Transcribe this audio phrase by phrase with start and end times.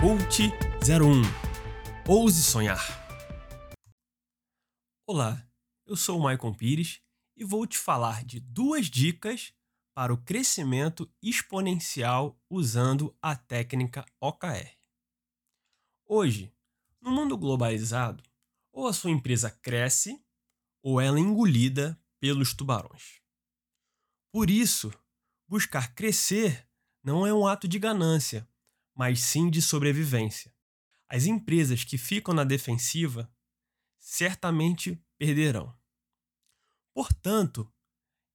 [0.00, 1.22] Coach 01
[2.08, 2.80] Ouse Sonhar.
[5.04, 5.44] Olá,
[5.84, 7.02] eu sou o Maicon Pires
[7.36, 9.52] e vou te falar de duas dicas
[9.92, 14.70] para o crescimento exponencial usando a técnica OKR.
[16.06, 16.54] Hoje,
[17.00, 18.22] no mundo globalizado,
[18.72, 20.24] ou a sua empresa cresce
[20.80, 23.20] ou ela é engolida pelos tubarões.
[24.32, 24.92] Por isso,
[25.48, 26.68] buscar crescer
[27.02, 28.48] não é um ato de ganância,
[28.98, 30.52] mas sim de sobrevivência.
[31.08, 33.32] As empresas que ficam na defensiva
[33.96, 35.72] certamente perderão.
[36.92, 37.72] Portanto,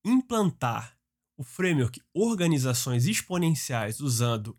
[0.06, 0.98] implantar
[1.36, 4.58] o framework Organizações Exponenciais usando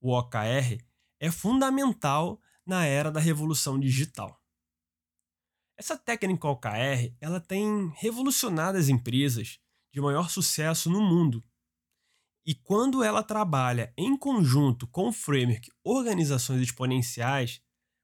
[0.00, 0.78] o OKR
[1.18, 4.40] é fundamental na era da revolução digital.
[5.76, 9.58] Essa técnica OKR ela tem revolucionado as empresas
[9.92, 11.44] de maior sucesso no mundo
[12.50, 17.62] e quando ela trabalha em conjunto com o framework Organizações Exponenciais,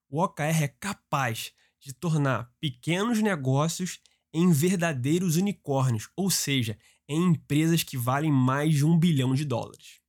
[0.09, 3.99] o OKR é capaz de tornar pequenos negócios
[4.33, 10.01] em verdadeiros unicórnios, ou seja, em empresas que valem mais de um bilhão de dólares.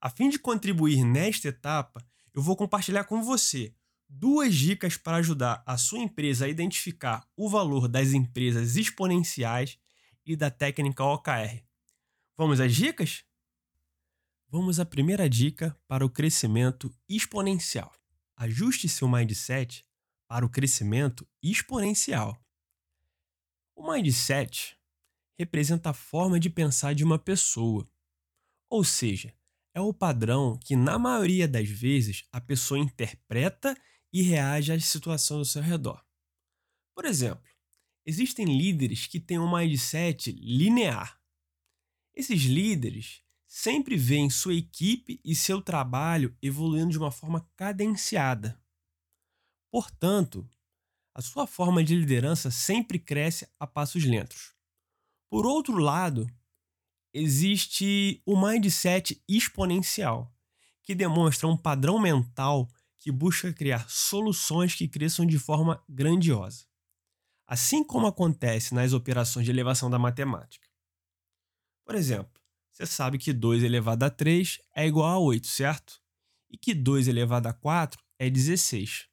[0.00, 3.72] A fim de contribuir nesta etapa, eu vou compartilhar com você
[4.08, 9.78] duas dicas para ajudar a sua empresa a identificar o valor das empresas exponenciais
[10.26, 11.62] e da técnica OKR.
[12.36, 13.24] Vamos às dicas?
[14.56, 17.92] Vamos à primeira dica para o crescimento exponencial.
[18.36, 19.84] Ajuste seu mindset
[20.28, 22.40] para o crescimento exponencial.
[23.74, 24.78] O mindset
[25.36, 27.90] representa a forma de pensar de uma pessoa,
[28.70, 29.34] ou seja,
[29.74, 33.76] é o padrão que, na maioria das vezes, a pessoa interpreta
[34.12, 36.00] e reage às situações ao seu redor.
[36.94, 37.42] Por exemplo,
[38.06, 41.20] existem líderes que têm um mindset linear.
[42.14, 43.24] Esses líderes
[43.56, 48.60] sempre veem sua equipe e seu trabalho evoluindo de uma forma cadenciada.
[49.70, 50.44] Portanto,
[51.14, 54.52] a sua forma de liderança sempre cresce a passos lentos.
[55.30, 56.28] Por outro lado,
[57.12, 60.34] existe o mindset exponencial,
[60.82, 66.66] que demonstra um padrão mental que busca criar soluções que cresçam de forma grandiosa.
[67.46, 70.68] Assim como acontece nas operações de elevação da matemática.
[71.84, 72.43] Por exemplo,
[72.74, 76.02] você sabe que 2 elevado a 3 é igual a 8, certo?
[76.50, 79.06] E que 2 elevado a 4 é 16.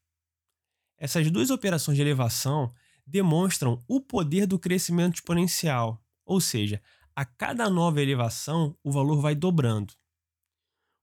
[0.98, 2.74] Essas duas operações de elevação
[3.06, 6.82] demonstram o poder do crescimento exponencial, ou seja,
[7.16, 9.94] a cada nova elevação o valor vai dobrando.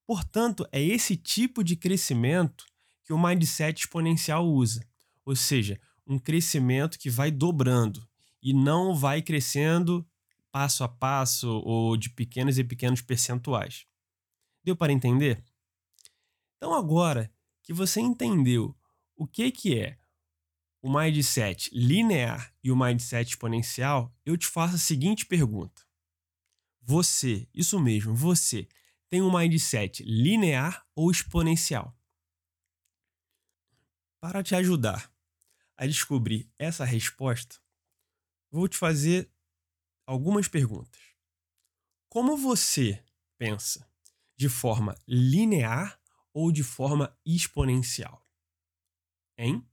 [0.04, 2.66] Portanto, é esse tipo de crescimento
[3.04, 4.84] que o mindset exponencial usa,
[5.25, 8.04] ou seja, um crescimento que vai dobrando
[8.42, 10.04] e não vai crescendo
[10.50, 13.86] passo a passo ou de pequenos e pequenos percentuais.
[14.64, 15.44] Deu para entender?
[16.56, 17.32] Então agora
[17.62, 18.76] que você entendeu
[19.16, 19.98] o que que é
[20.81, 25.82] o mindset linear e o mindset exponencial, eu te faço a seguinte pergunta.
[26.81, 28.69] Você, isso mesmo, você
[29.10, 31.97] tem um mindset linear ou exponencial?
[34.20, 35.12] Para te ajudar
[35.76, 37.60] a descobrir essa resposta,
[38.50, 39.31] vou te fazer
[40.08, 41.02] algumas perguntas.
[42.08, 43.04] Como você
[43.36, 43.86] pensa?
[44.34, 46.00] De forma linear
[46.32, 48.26] ou de forma exponencial?
[49.36, 49.69] Hein?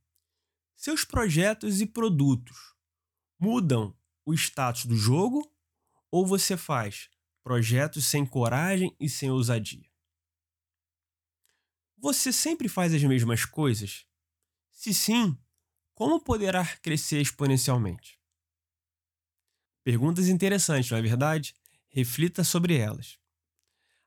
[0.76, 2.74] Seus projetos e produtos
[3.40, 5.50] mudam o status do jogo
[6.10, 7.08] ou você faz
[7.42, 9.90] projetos sem coragem e sem ousadia?
[11.96, 14.06] Você sempre faz as mesmas coisas?
[14.70, 15.38] Se sim,
[15.94, 18.15] como poderá crescer exponencialmente?
[19.86, 21.54] Perguntas interessantes, não é verdade?
[21.90, 23.20] Reflita sobre elas.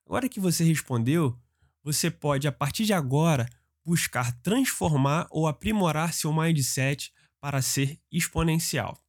[0.06, 1.40] Agora que você respondeu,
[1.82, 3.48] você pode, a partir de agora,
[3.86, 9.02] buscar transformar ou aprimorar seu mindset para ser exponencial.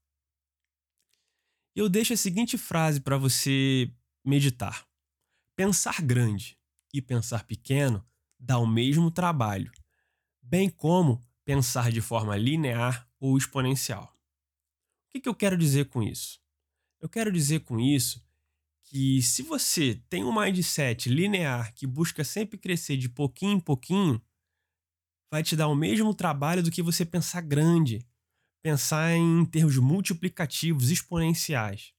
[1.74, 3.92] Eu deixo a seguinte frase para você
[4.24, 4.86] meditar:
[5.56, 6.56] Pensar grande
[6.94, 8.06] e pensar pequeno
[8.38, 9.72] dá o mesmo trabalho,
[10.40, 14.16] bem como pensar de forma linear ou exponencial.
[15.08, 16.40] O que, eu quero dizer com isso?
[17.00, 18.22] Eu quero dizer com isso
[18.84, 24.20] que se você tem um mindset linear que busca sempre crescer de pouquinho em pouquinho,
[25.32, 28.06] vai te dar o mesmo trabalho do que você pensar grande,
[28.62, 31.94] pensar em termos multiplicativos, exponenciais.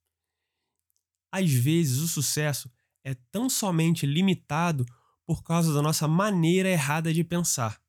[1.32, 2.72] Às vezes o sucesso
[3.04, 4.86] é tão somente limitado
[5.26, 7.82] por causa da nossa maneira errada de pensar.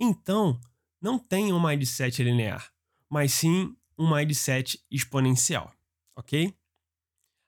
[0.00, 0.58] Então,
[1.00, 2.72] não tenha um mindset linear,
[3.08, 5.75] mas sim um mindset exponencial
[6.16, 6.58] ok?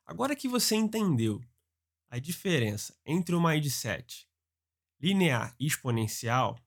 [0.05, 1.41] Agora que você entendeu
[2.09, 4.29] a diferença entre o mindset
[5.01, 6.59] linear e exponencial,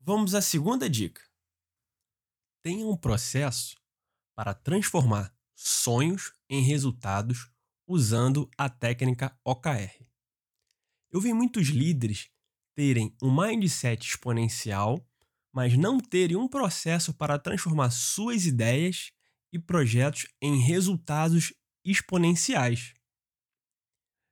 [0.00, 1.22] vamos à segunda dica.
[2.62, 3.76] Tenha um processo
[4.34, 7.50] para transformar sonhos em resultados
[7.86, 10.06] usando a técnica OKR.
[11.10, 12.30] Eu vi muitos líderes
[12.74, 15.08] terem um mindset exponencial,
[15.50, 19.12] mas não terem um processo para transformar suas ideias
[19.52, 21.52] e projetos em resultados
[21.84, 22.94] exponenciais.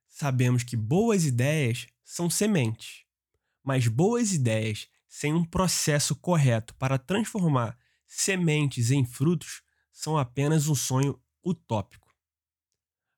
[0.07, 3.03] Sabemos que boas ideias são sementes,
[3.63, 10.75] mas boas ideias sem um processo correto para transformar sementes em frutos são apenas um
[10.75, 12.13] sonho utópico.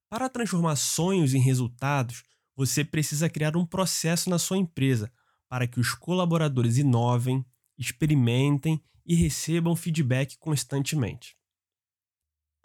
[0.10, 2.24] Para transformar sonhos em resultados,
[2.56, 5.12] você precisa criar um processo na sua empresa
[5.48, 7.46] para que os colaboradores inovem,
[7.78, 11.37] experimentem e recebam feedback constantemente.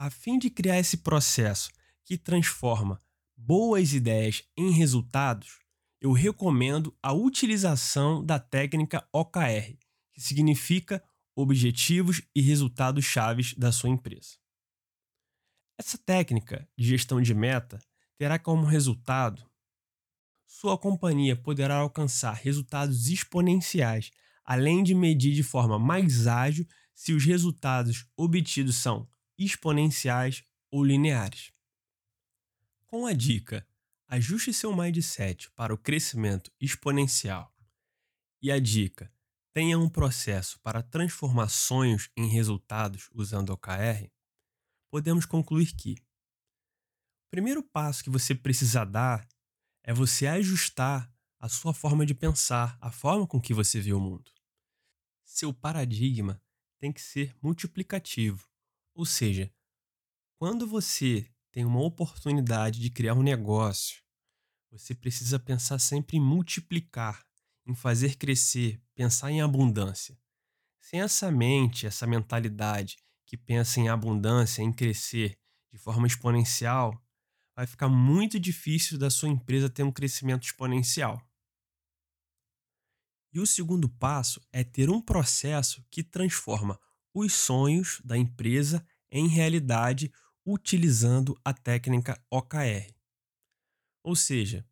[0.03, 1.71] A fim de criar esse processo
[2.05, 3.01] que transforma
[3.37, 5.61] boas ideias em resultados,
[6.01, 9.79] eu recomendo a utilização da técnica OKR,
[10.13, 11.01] que significa
[11.37, 14.39] Objetivos e Resultados Chaves da sua empresa.
[15.79, 17.79] Essa técnica de gestão de meta
[18.19, 19.49] terá como resultado
[20.45, 24.11] sua companhia poderá alcançar resultados exponenciais,
[24.45, 29.09] além de medir de forma mais ágil se os resultados obtidos são
[29.45, 31.53] exponenciais ou lineares.
[32.87, 33.67] Com a dica
[34.09, 37.51] Ajuste seu mindset para o crescimento exponencial
[38.43, 39.11] e a dica
[39.55, 44.11] Tenha um processo para transformar sonhos em resultados usando OKR,
[44.91, 49.29] podemos concluir que o primeiro passo que você precisa dar
[49.83, 54.01] é você ajustar a sua forma de pensar, a forma com que você vê o
[54.01, 54.31] mundo.
[55.25, 56.41] Seu paradigma
[56.79, 58.49] tem que ser multiplicativo,
[58.95, 59.53] ou seja,
[60.39, 64.03] quando você tem uma oportunidade de criar um negócio,
[64.71, 67.25] você precisa pensar sempre em multiplicar,
[67.67, 70.19] em fazer crescer, pensar em abundância.
[70.81, 72.97] Sem essa mente, essa mentalidade
[73.27, 75.39] que pensa em abundância, em crescer
[75.71, 77.01] de forma exponencial,
[77.55, 81.23] vai ficar muito difícil da sua empresa ter um crescimento exponencial.
[83.33, 86.79] E o segundo passo é ter um processo que transforma
[87.15, 90.13] os sonhos da empresa em realidade
[90.45, 92.93] utilizando a técnica OKR.
[94.03, 94.67] Ou seja,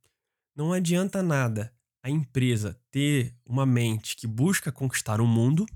[0.56, 1.72] não adianta nada
[2.02, 5.66] a empresa ter uma mente que busca conquistar o mundo,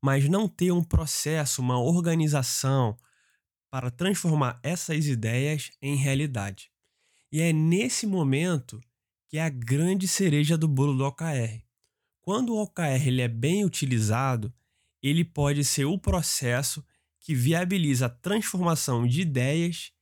[0.00, 2.96] mas não ter um processo, uma organização
[3.70, 6.70] para transformar essas ideias em realidade.
[7.32, 8.80] E é nesse momento
[9.28, 11.62] que é a grande cereja do bolo do OKR.
[12.22, 14.52] Quando o OKR ele é bem utilizado,
[15.02, 16.84] ele pode ser o processo
[17.20, 19.92] que viabiliza a transformação de ideias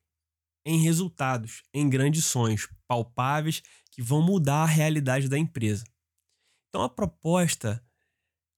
[0.65, 5.85] em resultados, em grandes sonhos palpáveis que vão mudar a realidade da empresa.
[6.69, 7.83] Então, a proposta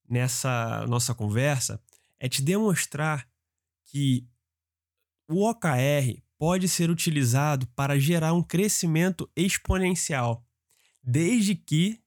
[0.08, 1.82] nessa nossa conversa
[2.18, 3.28] é te demonstrar
[3.84, 4.26] que
[5.28, 10.46] o OKR pode ser utilizado para gerar um crescimento exponencial,
[11.02, 12.02] desde que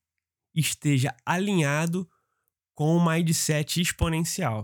[0.53, 2.09] esteja alinhado
[2.81, 4.63] com o mindset exponencial.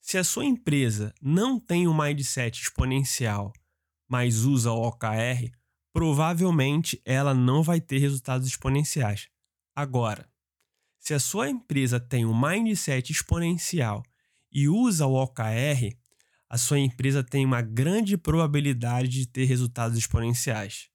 [0.00, 3.52] Se a sua empresa não tem um mindset exponencial,
[4.08, 5.50] mas usa o OKR,
[5.92, 9.26] provavelmente ela não vai ter resultados exponenciais.
[9.74, 10.30] Agora,
[11.00, 14.04] se a sua empresa tem um mindset exponencial
[14.52, 15.92] e usa o OKR,
[16.48, 20.88] a sua empresa tem uma grande probabilidade de ter resultados exponenciais.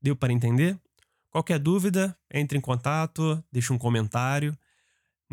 [0.00, 0.80] Deu para entender?
[1.28, 4.56] Qualquer dúvida, entre em contato, deixe um comentário.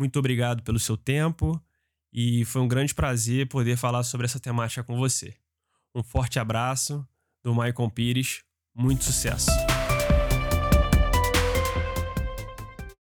[0.00, 1.62] Muito obrigado pelo seu tempo
[2.10, 5.34] e foi um grande prazer poder falar sobre essa temática com você.
[5.94, 7.06] Um forte abraço
[7.44, 8.42] do Maicon Pires,
[8.74, 9.50] muito sucesso!